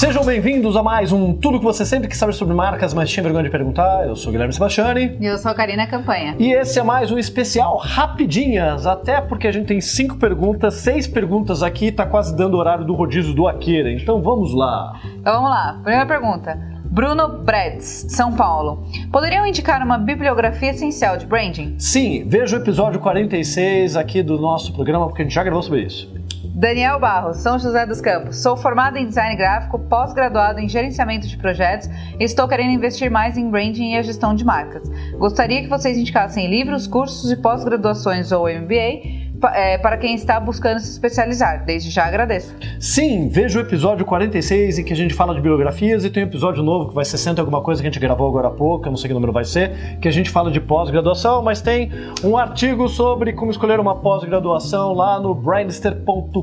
Sejam 0.00 0.24
bem-vindos 0.24 0.78
a 0.78 0.82
mais 0.82 1.12
um 1.12 1.34
Tudo 1.34 1.58
que 1.58 1.64
você 1.66 1.84
sempre 1.84 2.08
quis 2.08 2.16
saber 2.16 2.32
sobre 2.32 2.54
marcas, 2.54 2.94
mas 2.94 3.10
tinha 3.10 3.22
vergonha 3.22 3.44
de 3.44 3.50
perguntar. 3.50 4.06
Eu 4.06 4.16
sou 4.16 4.32
Guilherme 4.32 4.50
Sebastiani. 4.50 5.18
E 5.20 5.26
eu 5.26 5.36
sou 5.36 5.50
a 5.50 5.54
Karina 5.54 5.86
Campanha. 5.86 6.36
E 6.38 6.54
esse 6.54 6.78
é 6.78 6.82
mais 6.82 7.12
um 7.12 7.18
especial 7.18 7.76
Rapidinhas, 7.76 8.86
até 8.86 9.20
porque 9.20 9.46
a 9.46 9.52
gente 9.52 9.66
tem 9.66 9.78
cinco 9.78 10.16
perguntas, 10.16 10.72
seis 10.76 11.06
perguntas 11.06 11.62
aqui, 11.62 11.92
tá 11.92 12.06
quase 12.06 12.34
dando 12.34 12.54
o 12.54 12.56
horário 12.56 12.82
do 12.82 12.94
rodízio 12.94 13.34
do 13.34 13.46
Aqueira. 13.46 13.92
Então 13.92 14.22
vamos 14.22 14.54
lá. 14.54 14.98
Então 15.04 15.34
vamos 15.34 15.50
lá. 15.50 15.78
Primeira 15.82 16.06
pergunta. 16.06 16.58
Bruno 16.86 17.28
Bretz, 17.44 18.06
São 18.08 18.32
Paulo. 18.32 18.82
Poderiam 19.12 19.46
indicar 19.46 19.82
uma 19.82 19.98
bibliografia 19.98 20.70
essencial 20.70 21.18
de 21.18 21.26
branding? 21.26 21.74
Sim, 21.78 22.24
veja 22.26 22.56
o 22.56 22.60
episódio 22.62 22.98
46 23.00 23.98
aqui 23.98 24.22
do 24.22 24.38
nosso 24.38 24.72
programa, 24.72 25.08
porque 25.08 25.20
a 25.20 25.24
gente 25.26 25.34
já 25.34 25.44
gravou 25.44 25.62
sobre 25.62 25.82
isso. 25.82 26.19
Daniel 26.54 26.98
Barros, 26.98 27.38
São 27.38 27.58
José 27.58 27.86
dos 27.86 28.00
Campos. 28.00 28.42
Sou 28.42 28.56
formado 28.56 28.96
em 28.96 29.06
design 29.06 29.36
gráfico, 29.36 29.78
pós-graduado 29.78 30.58
em 30.58 30.68
gerenciamento 30.68 31.26
de 31.26 31.36
projetos 31.36 31.88
e 32.18 32.24
estou 32.24 32.48
querendo 32.48 32.72
investir 32.72 33.10
mais 33.10 33.38
em 33.38 33.48
branding 33.48 33.92
e 33.92 33.96
a 33.96 34.02
gestão 34.02 34.34
de 34.34 34.44
marcas. 34.44 34.88
Gostaria 35.16 35.62
que 35.62 35.68
vocês 35.68 35.96
indicassem 35.96 36.50
livros, 36.50 36.86
cursos 36.86 37.30
e 37.30 37.36
pós-graduações 37.36 38.32
ou 38.32 38.48
MBA 38.48 39.19
é, 39.54 39.78
para 39.78 39.96
quem 39.96 40.14
está 40.14 40.38
buscando 40.40 40.80
se 40.80 40.90
especializar. 40.90 41.64
Desde 41.64 41.90
já 41.90 42.04
agradeço. 42.04 42.54
Sim, 42.78 43.28
veja 43.28 43.58
o 43.58 43.62
episódio 43.62 44.04
46 44.04 44.78
em 44.78 44.84
que 44.84 44.92
a 44.92 44.96
gente 44.96 45.14
fala 45.14 45.34
de 45.34 45.40
biografias 45.40 46.04
e 46.04 46.10
tem 46.10 46.24
um 46.24 46.26
episódio 46.26 46.62
novo 46.62 46.88
que 46.88 46.94
vai 46.94 47.04
ser 47.04 47.18
60 47.20 47.40
alguma 47.40 47.62
coisa 47.62 47.82
que 47.82 47.88
a 47.88 47.90
gente 47.90 48.00
gravou 48.00 48.28
agora 48.28 48.48
há 48.48 48.50
pouco, 48.50 48.86
eu 48.86 48.90
não 48.90 48.96
sei 48.96 49.08
que 49.08 49.14
número 49.14 49.32
vai 49.32 49.44
ser, 49.44 49.98
que 50.00 50.08
a 50.08 50.10
gente 50.10 50.30
fala 50.30 50.50
de 50.50 50.60
pós-graduação, 50.60 51.42
mas 51.42 51.60
tem 51.60 51.90
um 52.24 52.36
artigo 52.36 52.88
sobre 52.88 53.32
como 53.32 53.50
escolher 53.50 53.78
uma 53.78 53.96
pós-graduação 53.96 54.92
lá 54.92 55.20
no 55.20 55.34
brandster.com.br 55.34 56.42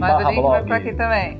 barra 0.00 0.32
blog. 0.32 0.48
Vai 0.48 0.64
para 0.64 0.76
aqui 0.76 0.92
também. 0.94 1.38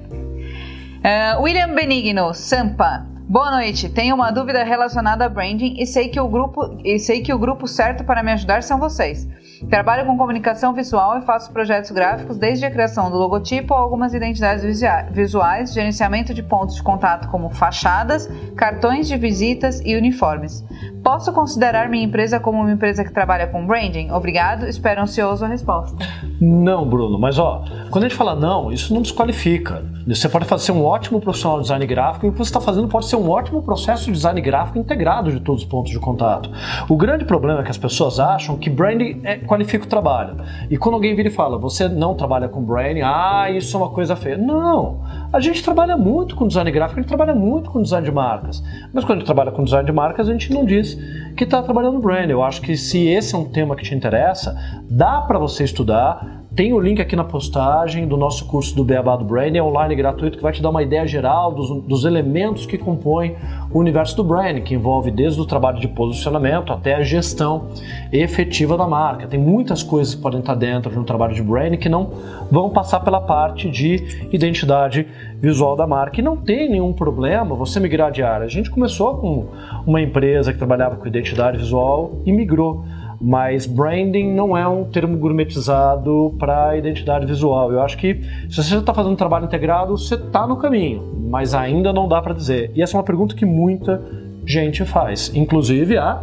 Uh, 0.98 1.42
William 1.42 1.75
Benigno, 1.75 2.34
Sampa. 2.34 3.17
Boa 3.29 3.51
noite. 3.51 3.91
Tenho 3.91 4.15
uma 4.15 4.31
dúvida 4.31 4.65
relacionada 4.65 5.27
a 5.27 5.29
branding 5.29 5.75
e 5.79 5.84
sei 5.84 6.09
que 6.09 6.19
o 6.19 6.27
grupo 6.27 6.79
e 6.83 6.98
sei 6.98 7.21
que 7.21 7.31
o 7.31 7.39
grupo 7.39 7.69
certo 7.69 8.03
para 8.03 8.23
me 8.23 8.33
ajudar 8.33 8.62
são 8.62 8.79
vocês. 8.79 9.29
Trabalho 9.69 10.07
com 10.07 10.17
comunicação 10.17 10.73
visual 10.73 11.19
e 11.19 11.20
faço 11.20 11.53
projetos 11.53 11.91
gráficos 11.91 12.39
desde 12.39 12.65
a 12.65 12.70
criação 12.70 13.11
do 13.11 13.19
logotipo 13.19 13.75
a 13.75 13.79
algumas 13.79 14.15
identidades 14.15 14.81
visuais, 15.11 15.75
gerenciamento 15.75 16.33
de 16.33 16.43
pontos 16.43 16.77
de 16.77 16.83
contato 16.83 17.29
como 17.29 17.51
fachadas, 17.51 18.31
cartões 18.57 19.07
de 19.07 19.19
visitas 19.19 19.83
e 19.85 19.95
uniformes. 19.95 20.65
Posso 21.05 21.31
considerar 21.31 21.89
minha 21.91 22.05
empresa 22.05 22.41
como 22.41 22.61
uma 22.61 22.73
empresa 22.73 23.05
que 23.05 23.13
trabalha 23.13 23.47
com 23.47 23.67
branding? 23.67 24.11
Obrigado, 24.11 24.67
espero 24.67 25.03
ansioso 25.03 25.45
a 25.45 25.48
resposta. 25.48 25.97
Não, 26.41 26.89
Bruno, 26.89 27.19
mas 27.19 27.39
ó, 27.39 27.63
quando 27.91 28.05
a 28.05 28.09
gente 28.09 28.17
fala 28.17 28.35
não, 28.35 28.73
isso 28.73 28.95
não 28.95 29.03
desqualifica. 29.03 29.85
Você 30.07 30.29
pode 30.29 30.47
fazer 30.47 30.73
um 30.73 30.85
ótimo 30.85 31.20
profissional 31.20 31.59
de 31.59 31.65
design 31.65 31.87
gráfico 31.87 32.25
e 32.25 32.29
o 32.31 32.33
que 32.33 32.39
você 32.39 32.48
está 32.48 32.61
fazendo 32.61 32.89
pode 32.89 33.07
ser 33.07 33.17
um 33.19 33.28
ótimo 33.30 33.62
processo 33.62 34.06
de 34.06 34.12
design 34.12 34.41
gráfico 34.41 34.78
integrado 34.78 35.30
de 35.30 35.41
todos 35.41 35.62
os 35.62 35.69
pontos 35.69 35.91
de 35.91 35.98
contato. 35.98 36.50
O 36.88 36.97
grande 36.97 37.24
problema 37.24 37.61
é 37.61 37.62
que 37.62 37.70
as 37.70 37.78
pessoas 37.78 38.19
acham 38.19 38.56
que 38.56 38.70
branding 38.70 39.20
é, 39.24 39.36
qualifica 39.38 39.84
o 39.84 39.88
trabalho. 39.88 40.36
E 40.70 40.77
quando 40.77 40.94
alguém 40.94 41.14
vira 41.14 41.28
e 41.28 41.30
fala, 41.30 41.58
você 41.58 41.89
não 41.89 42.14
trabalha 42.14 42.48
com 42.48 42.62
branding, 42.62 43.02
ah, 43.02 43.50
isso 43.50 43.77
é 43.77 43.80
uma 43.80 43.91
coisa 43.91 44.16
feia. 44.16 44.36
Não! 44.36 45.02
A 45.33 45.41
gente 45.41 45.62
trabalha 45.62 45.96
muito 45.96 46.34
com 46.34 46.46
design 46.46 46.70
gráfico, 46.70 47.00
a 47.00 47.02
gente 47.02 47.08
trabalha 47.08 47.34
muito 47.34 47.70
com 47.70 47.83
design 47.83 48.05
de 48.05 48.12
marcas. 48.12 48.62
Mas 48.92 49.05
quando 49.05 49.16
a 49.16 49.19
gente 49.20 49.27
trabalha 49.27 49.52
com 49.52 49.64
design 49.64 49.84
de 49.84 49.92
marcas, 49.92 50.28
a 50.28 50.33
gente 50.33 50.52
não 50.52 50.64
diz 50.64 50.94
que 51.36 51.44
está 51.44 51.62
trabalhando 51.62 51.98
brand. 51.98 52.30
Eu 52.30 52.42
acho 52.42 52.62
que 52.62 52.77
se 52.77 53.06
esse 53.06 53.34
é 53.34 53.39
um 53.39 53.44
tema 53.44 53.77
que 53.77 53.83
te 53.83 53.94
interessa, 53.94 54.56
dá 54.89 55.20
para 55.20 55.39
você 55.39 55.64
estudar, 55.64 56.38
tem 56.59 56.73
o 56.73 56.81
link 56.81 57.01
aqui 57.01 57.14
na 57.14 57.23
postagem 57.23 58.05
do 58.09 58.17
nosso 58.17 58.45
curso 58.47 58.75
do 58.75 58.83
Beabá 58.83 59.14
do 59.14 59.25
Branding, 59.25 59.59
é 59.59 59.62
online 59.62 59.95
gratuito, 59.95 60.39
que 60.39 60.42
vai 60.42 60.53
te 60.53 60.61
dar 60.61 60.70
uma 60.70 60.83
ideia 60.83 61.06
geral 61.06 61.53
dos, 61.53 61.70
dos 61.84 62.05
elementos 62.05 62.67
que 62.67 62.77
compõem 62.77 63.36
o 63.70 63.79
universo 63.79 64.17
do 64.17 64.24
branding, 64.24 64.63
que 64.63 64.74
envolve 64.74 65.13
desde 65.13 65.41
o 65.41 65.46
trabalho 65.46 65.79
de 65.79 65.86
posicionamento 65.86 66.73
até 66.73 66.96
a 66.96 67.02
gestão 67.05 67.69
efetiva 68.13 68.77
da 68.77 68.89
marca. 68.89 69.29
Tem 69.29 69.39
muitas 69.39 69.85
coisas 69.85 70.17
que 70.17 70.20
podem 70.20 70.41
estar 70.41 70.57
dentro 70.57 70.91
de 70.91 70.98
um 70.98 71.05
trabalho 71.05 71.33
de 71.33 71.45
branding 71.45 71.77
que 71.77 71.89
não 71.89 72.11
vão 72.51 72.70
passar 72.70 72.98
pela 73.05 73.20
parte 73.20 73.70
de 73.70 74.27
identidade 74.33 75.07
visual 75.40 75.77
da 75.77 75.86
marca. 75.86 76.19
E 76.19 76.25
não 76.25 76.36
tem 76.36 76.69
nenhum 76.69 76.92
problema 76.92 77.55
você 77.55 77.79
migrar 77.79 78.11
de 78.11 78.25
área. 78.25 78.46
A 78.46 78.51
gente 78.51 78.69
começou 78.69 79.19
com 79.19 79.46
uma 79.86 80.01
empresa 80.01 80.52
que 80.52 80.58
trabalhava 80.58 80.96
com 80.96 81.07
identidade 81.07 81.57
visual 81.57 82.20
e 82.27 82.33
migrou 82.33 82.83
mas 83.20 83.67
branding 83.67 84.33
não 84.33 84.56
é 84.56 84.67
um 84.67 84.84
termo 84.84 85.17
gourmetizado 85.17 86.34
para 86.39 86.77
identidade 86.77 87.27
visual. 87.27 87.73
Eu 87.73 87.83
acho 87.83 87.96
que 87.96 88.23
se 88.48 88.62
você 88.62 88.77
está 88.77 88.95
fazendo 88.95 89.12
um 89.12 89.17
trabalho 89.17 89.46
integrado, 89.46 89.96
você 89.96 90.14
está 90.14 90.46
no 90.46 90.56
caminho, 90.56 91.02
mas 91.28 91.55
ainda 91.55 91.92
não 91.92 92.08
dá 92.08 92.23
para 92.23 92.34
dizer. 92.34 92.70
E 92.74 92.83
essa 92.83 92.96
é 92.96 92.98
uma 92.98 93.05
pergunta 93.05 93.34
que 93.34 93.45
muita 93.45 94.01
gente 94.46 94.84
faz, 94.84 95.33
inclusive 95.34 95.98
a 95.98 96.23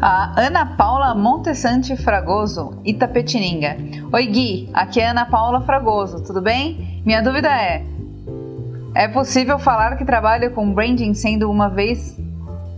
a 0.00 0.38
Ana 0.38 0.66
Paula 0.66 1.14
Montessante 1.14 1.96
Fragoso, 1.96 2.78
Itapetininga. 2.84 3.76
Oi 4.12 4.26
Gui, 4.26 4.68
aqui 4.74 5.00
é 5.00 5.08
Ana 5.08 5.24
Paula 5.24 5.62
Fragoso, 5.62 6.22
tudo 6.22 6.42
bem? 6.42 7.00
Minha 7.06 7.22
dúvida 7.22 7.48
é: 7.48 7.82
é 8.94 9.08
possível 9.08 9.58
falar 9.58 9.96
que 9.96 10.04
trabalho 10.04 10.50
com 10.50 10.74
branding 10.74 11.14
sendo 11.14 11.50
uma 11.50 11.68
vez 11.68 12.20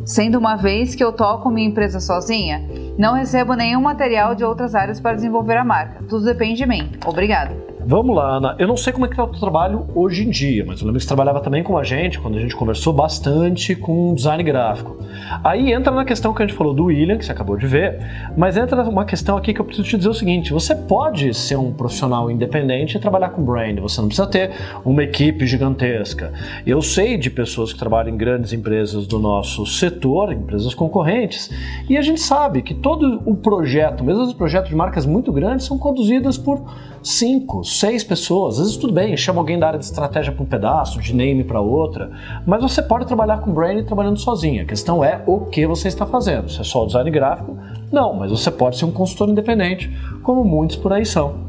Sendo 0.06 0.39
uma 0.39 0.55
vez 0.55 0.94
que 0.94 1.03
eu 1.03 1.12
toco 1.12 1.50
minha 1.50 1.67
empresa 1.67 1.99
sozinha, 1.99 2.62
não 2.97 3.15
recebo 3.15 3.55
nenhum 3.55 3.83
material 3.83 4.37
de 4.37 4.44
outras 4.44 4.72
áreas 4.72 5.00
para 5.00 5.17
desenvolver 5.17 5.56
a 5.56 5.65
marca. 5.65 6.05
Tudo 6.09 6.25
depende 6.25 6.59
de 6.59 6.65
mim. 6.65 6.93
Obrigado. 7.05 7.75
Vamos 7.88 8.16
lá, 8.16 8.38
Ana. 8.38 8.56
Eu 8.58 8.66
não 8.66 8.76
sei 8.76 8.92
como 8.92 9.06
é 9.06 9.08
que 9.08 9.14
tá 9.14 9.22
o 9.22 9.28
teu 9.28 9.38
trabalho 9.38 9.86
hoje 9.94 10.24
em 10.24 10.28
dia, 10.28 10.64
mas 10.66 10.80
eu 10.80 10.86
lembro 10.86 10.98
que 10.98 11.04
você 11.04 11.06
trabalhava 11.06 11.41
também 11.41 11.62
com 11.62 11.78
a 11.78 11.84
gente, 11.84 12.19
quando 12.19 12.36
a 12.36 12.41
gente 12.41 12.56
conversou 12.56 12.92
bastante 12.92 13.76
com 13.76 14.12
design 14.12 14.42
gráfico. 14.42 14.97
Aí 15.44 15.72
entra 15.72 15.92
na 15.92 16.04
questão 16.04 16.34
que 16.34 16.42
a 16.42 16.46
gente 16.46 16.56
falou 16.56 16.75
do 16.75 16.86
William, 16.86 17.16
que 17.16 17.25
você 17.25 17.30
acabou 17.30 17.56
de 17.56 17.64
ver, 17.64 18.00
mas 18.36 18.56
entra 18.56 18.82
uma 18.82 19.04
questão 19.04 19.36
aqui 19.36 19.54
que 19.54 19.60
eu 19.60 19.64
preciso 19.64 19.88
te 19.88 19.96
dizer 19.98 20.08
o 20.08 20.14
seguinte: 20.14 20.52
você 20.52 20.75
pode 20.75 21.32
ser 21.32 21.56
um 21.56 21.72
profissional 21.72 22.28
independente 22.28 22.96
e 22.96 23.00
trabalhar 23.00 23.28
com 23.28 23.44
brand, 23.44 23.78
você 23.78 24.00
não 24.00 24.08
precisa 24.08 24.26
ter 24.26 24.50
uma 24.84 25.04
equipe 25.04 25.46
gigantesca. 25.46 26.32
Eu 26.66 26.82
sei 26.82 27.16
de 27.16 27.30
pessoas 27.30 27.72
que 27.72 27.78
trabalham 27.78 28.12
em 28.12 28.16
grandes 28.16 28.52
empresas 28.52 29.06
do 29.06 29.20
nosso 29.20 29.64
setor, 29.64 30.32
empresas 30.32 30.75
concorrentes, 30.75 31.52
e 31.88 31.96
a 31.96 32.02
gente 32.02 32.20
sabe 32.20 32.62
que 32.62 32.75
todo 32.75 33.22
o 33.25 33.36
projeto, 33.36 34.02
mesmo 34.02 34.25
os 34.25 34.34
projetos 34.34 34.70
de 34.70 34.75
marcas 34.75 35.06
muito 35.06 35.30
grandes, 35.30 35.66
são 35.66 35.78
conduzidos 35.78 36.36
por 36.36 36.64
cinco, 37.06 37.62
seis 37.78 38.04
pessoas. 38.04 38.54
Às 38.54 38.60
vezes 38.60 38.76
tudo 38.76 38.92
bem, 38.92 39.16
chama 39.16 39.41
alguém 39.41 39.59
da 39.59 39.66
área 39.66 39.78
de 39.78 39.84
estratégia 39.84 40.32
para 40.32 40.42
um 40.42 40.47
pedaço, 40.47 41.00
de 41.00 41.14
name 41.14 41.44
para 41.44 41.60
outra, 41.60 42.10
mas 42.47 42.62
você 42.62 42.82
pode 42.82 43.06
trabalhar 43.06 43.38
com 43.38 43.53
brand 43.53 43.84
trabalhando 43.84 44.19
sozinho. 44.19 44.62
A 44.62 44.66
questão 44.66 45.04
é 45.04 45.22
o 45.26 45.41
que 45.47 45.66
você 45.66 45.88
está 45.88 46.06
fazendo. 46.06 46.50
Se 46.50 46.60
é 46.60 46.64
só 46.64 46.84
design 46.87 47.10
gráfico, 47.10 47.56
não, 47.92 48.14
mas 48.14 48.31
você 48.31 48.50
pode 48.50 48.78
ser 48.78 48.84
um 48.84 48.92
consultor 48.92 49.28
independente, 49.28 49.91
como 50.22 50.44
muitos 50.44 50.76
por 50.76 50.92
aí 50.92 51.04
são. 51.04 51.47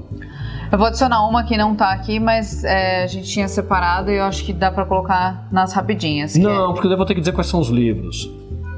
Eu 0.71 0.77
vou 0.77 0.87
adicionar 0.87 1.25
uma 1.27 1.43
que 1.43 1.57
não 1.57 1.73
está 1.73 1.91
aqui, 1.91 2.19
mas 2.19 2.63
é, 2.63 3.03
a 3.03 3.07
gente 3.07 3.29
tinha 3.29 3.47
separado 3.47 4.11
e 4.11 4.17
eu 4.17 4.25
acho 4.25 4.43
que 4.43 4.51
dá 4.51 4.69
para 4.69 4.85
colocar 4.85 5.47
nas 5.49 5.71
rapidinhas. 5.73 6.35
Não, 6.35 6.71
é... 6.71 6.73
porque 6.73 6.87
eu 6.87 6.97
vou 6.97 7.05
ter 7.05 7.13
que 7.13 7.21
dizer 7.21 7.31
quais 7.31 7.47
são 7.47 7.59
os 7.59 7.69
livros. 7.69 8.29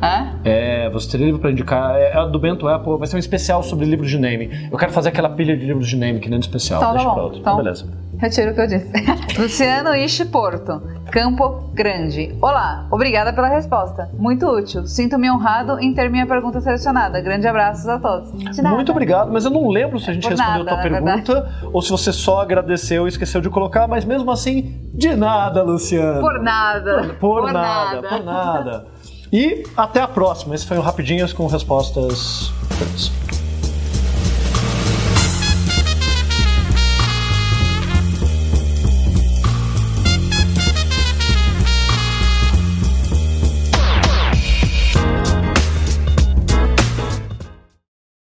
É? 0.02 0.86
É, 0.86 0.90
você 0.90 1.12
teria 1.12 1.26
livro 1.28 1.42
para 1.42 1.52
indicar. 1.52 1.96
É, 1.96 2.18
é 2.18 2.30
do 2.30 2.40
Bento 2.40 2.68
Apple, 2.68 2.98
vai 2.98 3.08
ser 3.08 3.16
um 3.16 3.20
especial 3.20 3.62
sobre 3.64 3.86
livros 3.86 4.10
de 4.10 4.18
name. 4.18 4.70
Eu 4.72 4.78
quero 4.78 4.92
fazer 4.92 5.10
aquela 5.10 5.30
pilha 5.30 5.58
de 5.58 5.66
livros 5.66 5.88
de 5.88 5.96
name 5.96 6.20
que 6.20 6.30
nem 6.30 6.40
do 6.40 6.44
especial. 6.44 6.82
Então, 6.82 6.94
Deixa 6.94 7.08
tá 7.08 7.14
pra 7.14 7.24
outro. 7.24 7.40
Então, 7.40 7.58
beleza. 7.58 7.86
Retiro 8.20 8.52
o 8.52 8.54
que 8.54 8.60
eu 8.60 8.68
disse. 8.68 8.92
Luciano 9.40 9.96
Ishi 9.96 10.26
Porto, 10.26 10.82
Campo 11.10 11.70
Grande. 11.74 12.36
Olá, 12.42 12.86
obrigada 12.92 13.32
pela 13.32 13.48
resposta. 13.48 14.10
Muito 14.18 14.46
útil. 14.46 14.86
Sinto-me 14.86 15.32
honrado 15.32 15.80
em 15.80 15.94
ter 15.94 16.10
minha 16.10 16.28
pergunta 16.28 16.60
selecionada. 16.60 17.22
Grande 17.22 17.48
abraços 17.48 17.88
a 17.88 17.98
todos. 17.98 18.32
Muito 18.62 18.92
obrigado, 18.92 19.32
mas 19.32 19.46
eu 19.46 19.52
não 19.52 19.70
lembro 19.70 20.00
se 20.00 20.10
a 20.10 20.14
gente 20.14 20.24
Por 20.24 20.32
respondeu 20.32 20.66
nada, 20.66 20.72
a 20.72 20.74
tua 20.74 20.84
pergunta 20.84 21.34
verdade. 21.34 21.68
ou 21.72 21.82
se 21.82 21.90
você 21.92 22.12
só 22.12 22.42
agradeceu 22.42 23.06
e 23.06 23.10
esqueceu 23.10 23.40
de 23.40 23.50
colocar, 23.50 23.88
mas 23.88 24.04
mesmo 24.04 24.30
assim, 24.32 24.78
de 24.94 25.16
nada, 25.16 25.64
Luciano. 25.64 26.20
Por 26.20 26.42
nada. 26.42 27.16
Por, 27.22 27.42
por 27.44 27.54
nada, 27.54 28.02
por 28.02 28.24
nada. 28.26 28.99
E 29.32 29.64
até 29.76 30.02
a 30.02 30.08
próxima. 30.08 30.56
Esse 30.56 30.66
foi 30.66 30.78
o 30.78 30.82
Rapidinhas 30.82 31.34
com 31.34 31.48
respostas. 31.48 32.52
curtas. 32.78 33.39